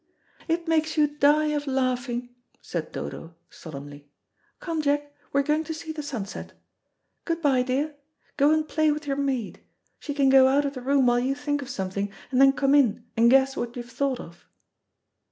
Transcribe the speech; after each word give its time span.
"It 0.47 0.67
makes 0.67 0.97
you 0.97 1.05
die 1.05 1.49
of 1.53 1.67
laughing," 1.67 2.33
said 2.59 2.91
Dodo, 2.91 3.35
solemnly. 3.51 4.09
"Come, 4.59 4.81
Jack, 4.81 5.13
we're 5.31 5.43
going 5.43 5.63
to 5.65 5.75
see 5.75 5.91
the 5.91 6.01
sunset. 6.01 6.53
Good 7.23 7.39
bye, 7.39 7.61
dear. 7.61 7.93
Go 8.35 8.49
and 8.51 8.67
play 8.67 8.89
with 8.89 9.05
your 9.05 9.15
maid. 9.15 9.59
She 9.99 10.15
can 10.15 10.29
go 10.29 10.47
out 10.47 10.65
of 10.65 10.73
the 10.73 10.81
room 10.81 11.05
while 11.05 11.19
you 11.19 11.35
think 11.35 11.61
of 11.61 11.69
something, 11.69 12.11
and 12.31 12.41
then 12.41 12.53
come 12.53 12.73
in 12.73 13.05
and 13.15 13.29
guess 13.29 13.55
what 13.55 13.75
you've 13.77 13.91
thought 13.91 14.19
of." 14.19 14.47